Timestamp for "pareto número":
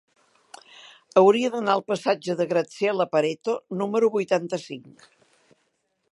3.11-4.09